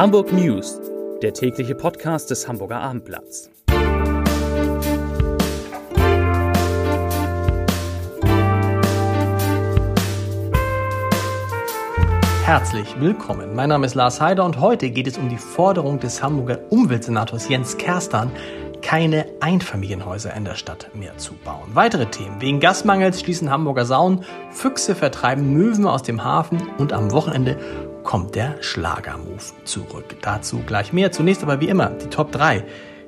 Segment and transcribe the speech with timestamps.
[0.00, 0.80] Hamburg News,
[1.20, 3.50] der tägliche Podcast des Hamburger Abendblatts.
[12.46, 13.54] Herzlich willkommen.
[13.54, 17.50] Mein Name ist Lars Heider und heute geht es um die Forderung des Hamburger Umweltsenators
[17.50, 18.32] Jens Kerstan,
[18.80, 21.68] keine Einfamilienhäuser in der Stadt mehr zu bauen.
[21.74, 22.40] Weitere Themen.
[22.40, 27.58] Wegen Gasmangels schließen Hamburger Saunen, Füchse vertreiben Möwen aus dem Hafen und am Wochenende
[28.10, 30.16] kommt der Schlagermove zurück.
[30.20, 31.12] Dazu gleich mehr.
[31.12, 32.64] Zunächst aber wie immer die Top 3.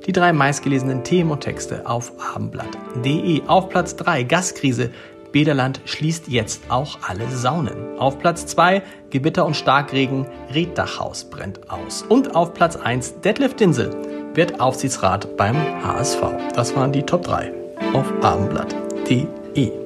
[0.06, 3.42] Die drei meistgelesenen Themen und Texte auf abendblatt.de.
[3.48, 4.90] Auf Platz 3 Gaskrise.
[5.32, 7.98] Bederland schließt jetzt auch alle Saunen.
[7.98, 10.28] Auf Platz 2 Gewitter und Starkregen.
[10.54, 12.04] Reddachhaus brennt aus.
[12.08, 13.90] Und auf Platz 1 Detlef Dinsel
[14.34, 16.20] wird Aufsichtsrat beim HSV.
[16.54, 17.52] Das waren die Top 3
[17.92, 19.81] auf abendblatt.de.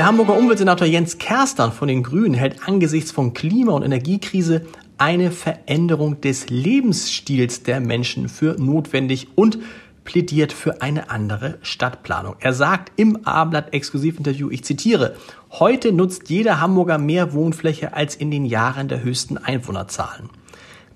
[0.00, 4.62] Der Hamburger Umweltsenator Jens Kerstern von den Grünen hält angesichts von Klima- und Energiekrise
[4.96, 9.58] eine Veränderung des Lebensstils der Menschen für notwendig und
[10.04, 12.36] plädiert für eine andere Stadtplanung.
[12.40, 15.16] Er sagt im Abendblatt Exklusivinterview, ich zitiere,
[15.50, 20.30] heute nutzt jeder Hamburger mehr Wohnfläche als in den Jahren der höchsten Einwohnerzahlen.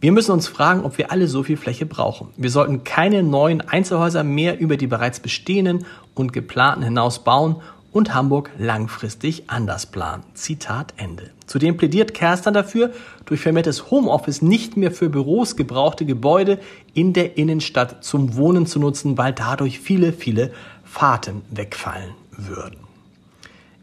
[0.01, 2.29] Wir müssen uns fragen, ob wir alle so viel Fläche brauchen.
[2.39, 7.57] Wir sollten keine neuen Einzelhäuser mehr über die bereits bestehenden und geplanten hinaus bauen
[7.95, 10.25] und Hamburg langfristig anders planen.
[10.35, 11.31] Zitat Ende.
[11.47, 12.93] Zudem plädiert Kerstern dafür,
[13.25, 16.59] durch vermehrtes Homeoffice nicht mehr für Büros gebrauchte Gebäude
[16.93, 20.53] in der Innenstadt zum Wohnen zu nutzen, weil dadurch viele, viele
[20.85, 22.84] Fahrten wegfallen würden.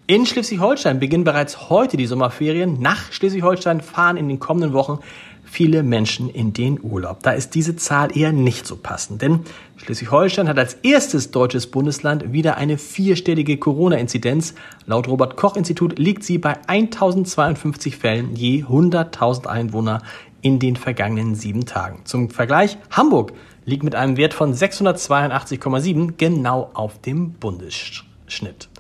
[0.08, 2.82] In Schleswig-Holstein beginnen bereits heute die Sommerferien.
[2.82, 5.00] Nach Schleswig-Holstein fahren in den kommenden Wochen
[5.46, 7.24] viele Menschen in den Urlaub.
[7.24, 9.42] Da ist diese Zahl eher nicht so passend, denn
[9.78, 14.56] Schleswig-Holstein hat als erstes deutsches Bundesland wieder eine vierstellige Corona-Inzidenz.
[14.86, 20.02] Laut Robert Koch Institut liegt sie bei 1052 Fällen je 100.000 Einwohner
[20.42, 22.02] in den vergangenen sieben Tagen.
[22.06, 23.34] Zum Vergleich, Hamburg
[23.66, 28.71] liegt mit einem Wert von 682,7 genau auf dem Bundesschnitt.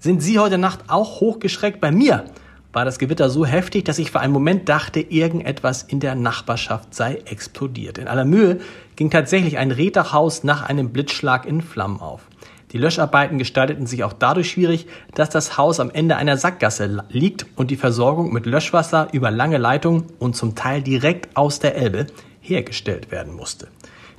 [0.00, 1.80] Sind Sie heute Nacht auch hochgeschreckt?
[1.80, 2.26] Bei mir
[2.72, 6.94] war das Gewitter so heftig, dass ich für einen Moment dachte, irgendetwas in der Nachbarschaft
[6.94, 7.98] sei explodiert.
[7.98, 8.60] In aller Mühe
[8.94, 12.28] ging tatsächlich ein Reddachhaus nach einem Blitzschlag in Flammen auf.
[12.70, 17.46] Die Löscharbeiten gestalteten sich auch dadurch schwierig, dass das Haus am Ende einer Sackgasse liegt
[17.56, 22.06] und die Versorgung mit Löschwasser über lange Leitungen und zum Teil direkt aus der Elbe
[22.40, 23.66] hergestellt werden musste.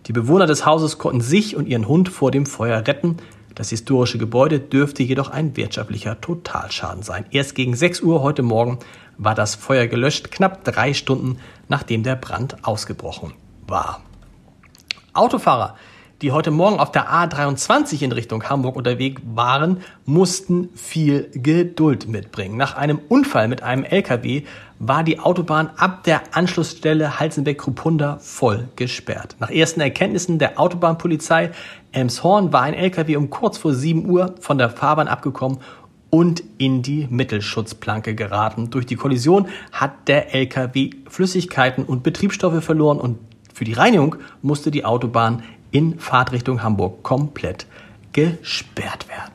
[0.07, 3.15] Die Bewohner des Hauses konnten sich und ihren Hund vor dem Feuer retten,
[3.59, 7.25] das historische Gebäude dürfte jedoch ein wirtschaftlicher Totalschaden sein.
[7.31, 8.79] Erst gegen 6 Uhr heute Morgen
[9.17, 13.33] war das Feuer gelöscht, knapp drei Stunden nachdem der Brand ausgebrochen
[13.67, 14.01] war.
[15.11, 15.75] Autofahrer,
[16.21, 22.57] die heute Morgen auf der A23 in Richtung Hamburg unterwegs waren, mussten viel Geduld mitbringen.
[22.57, 24.43] Nach einem Unfall mit einem LKW
[24.79, 29.37] war die Autobahn ab der Anschlussstelle Halzenbeck-Krupunda voll gesperrt.
[29.39, 31.51] Nach ersten Erkenntnissen der Autobahnpolizei
[31.93, 35.59] Elmshorn war ein LKW um kurz vor 7 Uhr von der Fahrbahn abgekommen
[36.09, 38.69] und in die Mittelschutzplanke geraten.
[38.71, 43.19] Durch die Kollision hat der LKW Flüssigkeiten und Betriebsstoffe verloren und
[43.53, 47.65] für die Reinigung musste die Autobahn in Fahrtrichtung Hamburg komplett
[48.13, 49.33] gesperrt werden.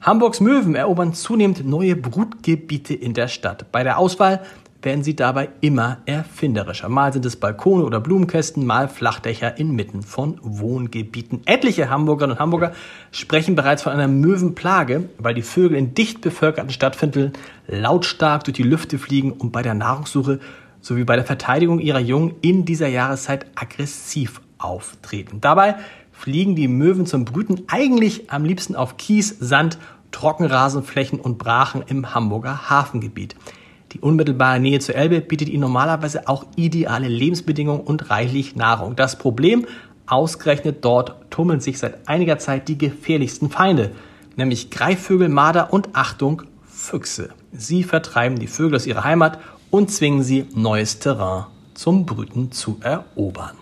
[0.00, 3.72] Hamburgs Möwen erobern zunehmend neue Brutgebiete in der Stadt.
[3.72, 4.40] Bei der Auswahl
[4.82, 6.88] werden sie dabei immer erfinderischer.
[6.88, 11.40] Mal sind es Balkone oder Blumenkästen, mal Flachdächer inmitten von Wohngebieten.
[11.44, 12.72] Etliche Hamburgerinnen und Hamburger
[13.10, 17.32] sprechen bereits von einer Möwenplage, weil die Vögel in dicht bevölkerten Stadtvierteln
[17.66, 20.38] lautstark durch die Lüfte fliegen und bei der Nahrungssuche
[20.80, 25.40] sowie bei der Verteidigung ihrer Jungen in dieser Jahreszeit aggressiv auftreten.
[25.40, 25.76] Dabei
[26.12, 29.78] fliegen die Möwen zum Brüten eigentlich am liebsten auf Kies, Sand
[30.12, 33.36] Trockenrasenflächen und Brachen im Hamburger Hafengebiet.
[33.92, 38.96] Die unmittelbare Nähe zur Elbe bietet ihnen normalerweise auch ideale Lebensbedingungen und reichlich Nahrung.
[38.96, 39.66] Das Problem,
[40.06, 43.92] ausgerechnet dort tummeln sich seit einiger Zeit die gefährlichsten Feinde,
[44.36, 47.30] nämlich Greifvögel, Marder und Achtung, Füchse.
[47.52, 49.38] Sie vertreiben die Vögel aus ihrer Heimat
[49.70, 53.56] und zwingen sie, neues Terrain zum Brüten zu erobern.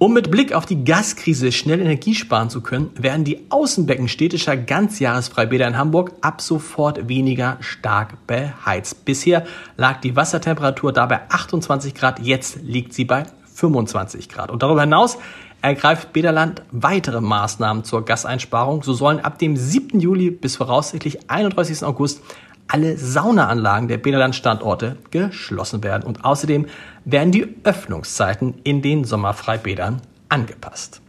[0.00, 4.56] Um mit Blick auf die Gaskrise schnell Energie sparen zu können, werden die Außenbecken städtischer
[4.56, 9.04] Ganzjahresfreibäder in Hamburg ab sofort weniger stark beheizt.
[9.04, 9.44] Bisher
[9.76, 13.24] lag die Wassertemperatur dabei 28 Grad, jetzt liegt sie bei
[13.56, 14.52] 25 Grad.
[14.52, 15.18] Und darüber hinaus
[15.62, 18.84] ergreift Bederland weitere Maßnahmen zur Gaseinsparung.
[18.84, 19.98] So sollen ab dem 7.
[19.98, 21.82] Juli bis voraussichtlich 31.
[21.82, 22.22] August
[22.68, 26.04] alle Saunaanlagen der Bäderland-Standorte geschlossen werden.
[26.04, 26.66] Und außerdem
[27.04, 31.00] werden die Öffnungszeiten in den Sommerfreibädern angepasst.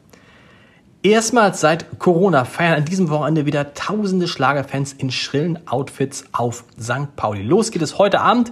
[1.01, 7.15] Erstmals seit Corona feiern an diesem Wochenende wieder tausende Schlagerfans in schrillen Outfits auf St.
[7.15, 7.41] Pauli.
[7.41, 8.51] Los geht es heute Abend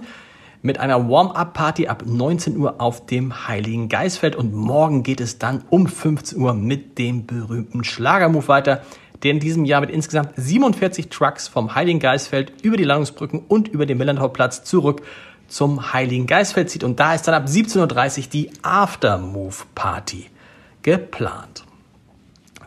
[0.62, 5.62] mit einer Warm-up-Party ab 19 Uhr auf dem Heiligen Geistfeld und morgen geht es dann
[5.70, 8.82] um 15 Uhr mit dem berühmten Schlagermove weiter,
[9.22, 13.68] der in diesem Jahr mit insgesamt 47 Trucks vom Heiligen Geistfeld über die Landungsbrücken und
[13.68, 15.02] über den Millantorplatz zurück
[15.48, 20.26] zum Heiligen Geistfeld zieht und da ist dann ab 17.30 Uhr die Aftermove-Party
[20.82, 21.64] geplant.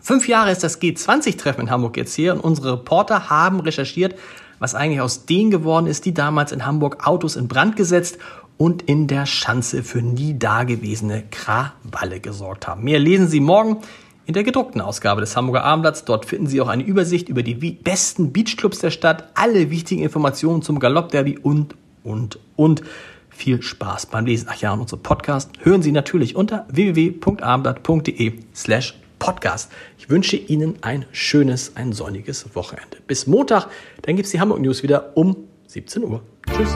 [0.02, 4.16] Fünf Jahre ist das G20-Treffen in Hamburg jetzt hier und unsere Reporter haben recherchiert,
[4.58, 8.18] was eigentlich aus denen geworden ist, die damals in Hamburg Autos in Brand gesetzt
[8.58, 12.84] und in der Schanze für nie dagewesene Krawalle gesorgt haben.
[12.84, 13.78] Mehr lesen Sie morgen
[14.26, 16.06] in der gedruckten Ausgabe des Hamburger Abendblatts.
[16.06, 20.62] Dort finden Sie auch eine Übersicht über die besten Beachclubs der Stadt, alle wichtigen Informationen
[20.62, 22.84] zum Galoppderby und, und, und.
[23.30, 24.48] Viel Spaß beim Lesen.
[24.52, 29.72] Ach ja, und unsere Podcast hören Sie natürlich unter www.abendblatt.de slash Podcast.
[29.98, 32.98] Ich wünsche Ihnen ein schönes, ein sonniges Wochenende.
[33.08, 33.68] Bis Montag,
[34.02, 36.22] dann gibt es die Hamburg News wieder um 17 Uhr.
[36.56, 36.76] Tschüss.